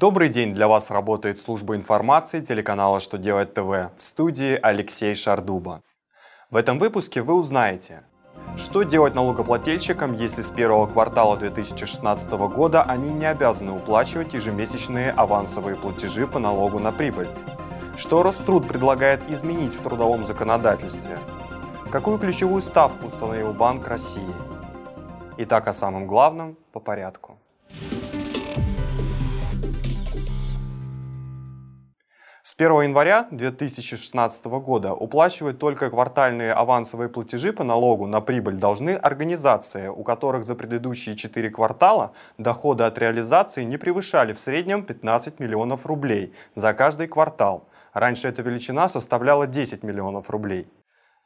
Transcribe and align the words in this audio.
Добрый 0.00 0.30
день, 0.30 0.54
для 0.54 0.66
вас 0.66 0.90
работает 0.90 1.38
служба 1.38 1.76
информации 1.76 2.40
телеканала 2.40 3.00
«Что 3.00 3.18
делать 3.18 3.52
ТВ» 3.52 3.60
в 3.60 3.90
студии 3.98 4.58
Алексей 4.62 5.14
Шардуба. 5.14 5.82
В 6.50 6.56
этом 6.56 6.78
выпуске 6.78 7.20
вы 7.20 7.34
узнаете, 7.34 8.04
что 8.56 8.82
делать 8.82 9.14
налогоплательщикам, 9.14 10.14
если 10.14 10.40
с 10.40 10.48
первого 10.48 10.86
квартала 10.86 11.36
2016 11.36 12.30
года 12.30 12.82
они 12.82 13.12
не 13.12 13.26
обязаны 13.26 13.72
уплачивать 13.72 14.32
ежемесячные 14.32 15.10
авансовые 15.10 15.76
платежи 15.76 16.26
по 16.26 16.38
налогу 16.38 16.78
на 16.78 16.92
прибыль? 16.92 17.28
Что 17.98 18.22
Роструд 18.22 18.66
предлагает 18.66 19.20
изменить 19.28 19.74
в 19.74 19.82
трудовом 19.82 20.24
законодательстве? 20.24 21.18
Какую 21.92 22.18
ключевую 22.18 22.62
ставку 22.62 23.08
установил 23.08 23.52
Банк 23.52 23.86
России? 23.86 24.34
Итак, 25.36 25.68
о 25.68 25.74
самом 25.74 26.06
главном 26.06 26.56
по 26.72 26.80
порядку. 26.80 27.36
1 32.60 32.82
января 32.82 33.26
2016 33.30 34.44
года 34.44 34.92
уплачивать 34.92 35.58
только 35.58 35.88
квартальные 35.88 36.52
авансовые 36.52 37.08
платежи 37.08 37.54
по 37.54 37.64
налогу 37.64 38.06
на 38.06 38.20
прибыль 38.20 38.56
должны 38.56 38.90
организации, 38.90 39.88
у 39.88 40.02
которых 40.02 40.44
за 40.44 40.54
предыдущие 40.54 41.16
4 41.16 41.48
квартала 41.48 42.12
доходы 42.36 42.84
от 42.84 42.98
реализации 42.98 43.64
не 43.64 43.78
превышали 43.78 44.34
в 44.34 44.40
среднем 44.40 44.84
15 44.84 45.40
миллионов 45.40 45.86
рублей 45.86 46.34
за 46.54 46.74
каждый 46.74 47.08
квартал. 47.08 47.66
Раньше 47.94 48.28
эта 48.28 48.42
величина 48.42 48.88
составляла 48.88 49.46
10 49.46 49.82
миллионов 49.82 50.28
рублей. 50.28 50.68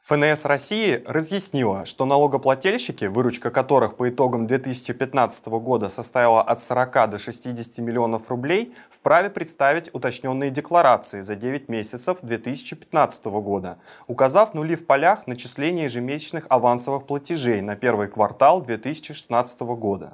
ФНС 0.07 0.45
России 0.45 1.01
разъяснила, 1.07 1.83
что 1.87 2.05
налогоплательщики, 2.05 3.05
выручка 3.05 3.49
которых 3.49 3.97
по 3.97 4.07
итогам 4.07 4.45
2015 4.45 5.47
года 5.47 5.89
составила 5.89 6.43
от 6.43 6.61
40 6.61 7.09
до 7.09 7.17
60 7.17 7.79
миллионов 7.79 8.29
рублей, 8.29 8.75
вправе 8.91 9.31
представить 9.31 9.89
уточненные 9.95 10.51
декларации 10.51 11.21
за 11.21 11.35
9 11.35 11.69
месяцев 11.69 12.19
2015 12.21 13.25
года, 13.25 13.79
указав 14.05 14.53
нули 14.53 14.75
в 14.75 14.85
полях 14.85 15.25
начисления 15.25 15.85
ежемесячных 15.85 16.45
авансовых 16.49 17.07
платежей 17.07 17.61
на 17.61 17.75
первый 17.75 18.07
квартал 18.07 18.61
2016 18.61 19.59
года. 19.61 20.13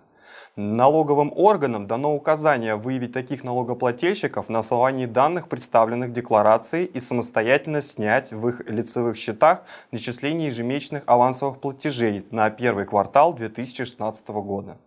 Налоговым 0.55 1.31
органам 1.35 1.87
дано 1.87 2.13
указание 2.13 2.75
выявить 2.75 3.13
таких 3.13 3.43
налогоплательщиков 3.43 4.49
на 4.49 4.59
основании 4.59 5.05
данных, 5.05 5.47
представленных 5.47 6.11
в 6.11 6.85
и 6.85 6.99
самостоятельно 6.99 7.81
снять 7.81 8.31
в 8.31 8.47
их 8.47 8.61
лицевых 8.69 9.17
счетах 9.17 9.63
начисление 9.91 10.47
ежемесячных 10.47 11.03
авансовых 11.05 11.59
платежей 11.59 12.25
на 12.31 12.49
первый 12.49 12.85
квартал 12.85 13.33
2016 13.33 14.27
года. 14.29 14.77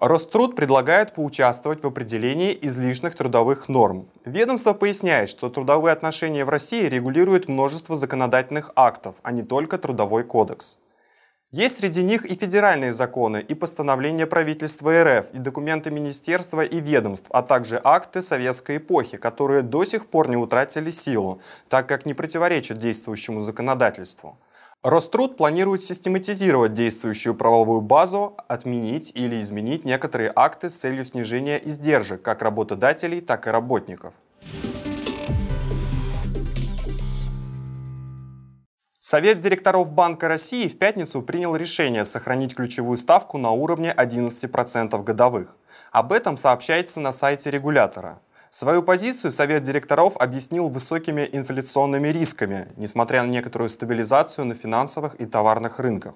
Роструд 0.00 0.56
предлагает 0.56 1.12
поучаствовать 1.12 1.82
в 1.82 1.86
определении 1.86 2.58
излишних 2.62 3.14
трудовых 3.14 3.68
норм. 3.68 4.08
Ведомство 4.24 4.72
поясняет, 4.72 5.28
что 5.28 5.50
трудовые 5.50 5.92
отношения 5.92 6.46
в 6.46 6.48
России 6.48 6.86
регулируют 6.86 7.48
множество 7.48 7.94
законодательных 7.96 8.72
актов, 8.76 9.16
а 9.22 9.30
не 9.30 9.42
только 9.42 9.76
Трудовой 9.76 10.24
кодекс. 10.24 10.78
Есть 11.50 11.80
среди 11.80 12.02
них 12.02 12.24
и 12.24 12.34
федеральные 12.34 12.94
законы, 12.94 13.44
и 13.46 13.54
постановления 13.54 14.26
правительства 14.26 15.04
РФ, 15.04 15.34
и 15.34 15.38
документы 15.38 15.90
министерства 15.90 16.62
и 16.62 16.80
ведомств, 16.80 17.28
а 17.30 17.42
также 17.42 17.78
акты 17.84 18.22
советской 18.22 18.78
эпохи, 18.78 19.18
которые 19.18 19.60
до 19.60 19.84
сих 19.84 20.06
пор 20.06 20.30
не 20.30 20.36
утратили 20.36 20.90
силу, 20.90 21.42
так 21.68 21.86
как 21.86 22.06
не 22.06 22.14
противоречат 22.14 22.78
действующему 22.78 23.40
законодательству. 23.40 24.38
Роструд 24.82 25.36
планирует 25.36 25.82
систематизировать 25.82 26.72
действующую 26.72 27.34
правовую 27.34 27.82
базу, 27.82 28.34
отменить 28.48 29.12
или 29.14 29.42
изменить 29.42 29.84
некоторые 29.84 30.32
акты 30.34 30.70
с 30.70 30.74
целью 30.74 31.04
снижения 31.04 31.60
издержек 31.62 32.22
как 32.22 32.40
работодателей, 32.40 33.20
так 33.20 33.46
и 33.46 33.50
работников. 33.50 34.14
Совет 38.98 39.38
директоров 39.40 39.92
Банка 39.92 40.28
России 40.28 40.66
в 40.66 40.78
пятницу 40.78 41.20
принял 41.20 41.54
решение 41.56 42.06
сохранить 42.06 42.54
ключевую 42.54 42.96
ставку 42.96 43.36
на 43.36 43.50
уровне 43.50 43.94
11% 43.94 45.04
годовых. 45.04 45.54
Об 45.92 46.10
этом 46.10 46.38
сообщается 46.38 47.00
на 47.00 47.12
сайте 47.12 47.50
регулятора. 47.50 48.18
Свою 48.50 48.82
позицию 48.82 49.30
Совет 49.30 49.62
директоров 49.62 50.16
объяснил 50.16 50.68
высокими 50.68 51.28
инфляционными 51.32 52.08
рисками, 52.08 52.66
несмотря 52.76 53.22
на 53.22 53.28
некоторую 53.28 53.70
стабилизацию 53.70 54.44
на 54.44 54.56
финансовых 54.56 55.14
и 55.20 55.24
товарных 55.24 55.78
рынках. 55.78 56.14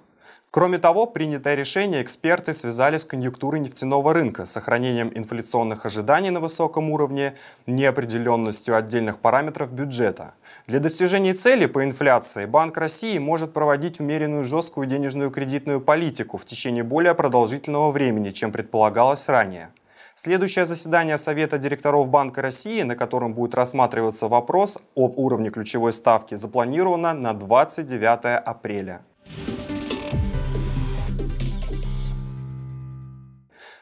Кроме 0.50 0.78
того, 0.78 1.06
принятое 1.06 1.54
решение 1.54 2.02
эксперты 2.02 2.52
связали 2.52 2.96
с 2.96 3.04
конъюнктурой 3.04 3.60
нефтяного 3.60 4.12
рынка, 4.12 4.46
сохранением 4.46 5.12
инфляционных 5.14 5.86
ожиданий 5.86 6.30
на 6.30 6.40
высоком 6.40 6.90
уровне, 6.90 7.34
неопределенностью 7.66 8.76
отдельных 8.76 9.20
параметров 9.20 9.72
бюджета. 9.72 10.34
Для 10.66 10.80
достижения 10.80 11.34
цели 11.34 11.66
по 11.66 11.84
инфляции 11.84 12.46
Банк 12.46 12.76
России 12.78 13.16
может 13.18 13.52
проводить 13.52 14.00
умеренную 14.00 14.42
жесткую 14.42 14.88
денежную 14.88 15.30
кредитную 15.30 15.80
политику 15.80 16.36
в 16.36 16.44
течение 16.44 16.82
более 16.82 17.14
продолжительного 17.14 17.92
времени, 17.92 18.30
чем 18.30 18.50
предполагалось 18.50 19.28
ранее. 19.28 19.70
Следующее 20.16 20.64
заседание 20.64 21.18
Совета 21.18 21.58
директоров 21.58 22.08
Банка 22.08 22.40
России, 22.40 22.82
на 22.82 22.94
котором 22.94 23.34
будет 23.34 23.56
рассматриваться 23.56 24.28
вопрос 24.28 24.78
об 24.94 25.18
уровне 25.18 25.50
ключевой 25.50 25.92
ставки, 25.92 26.36
запланировано 26.36 27.14
на 27.14 27.32
29 27.32 28.40
апреля. 28.44 29.02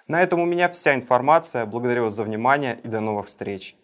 На 0.08 0.22
этом 0.22 0.40
у 0.40 0.46
меня 0.46 0.70
вся 0.70 0.94
информация. 0.94 1.66
Благодарю 1.66 2.04
вас 2.04 2.14
за 2.14 2.22
внимание 2.22 2.78
и 2.82 2.88
до 2.88 3.00
новых 3.00 3.26
встреч. 3.26 3.76